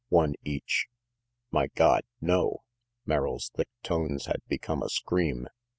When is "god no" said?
1.75-2.63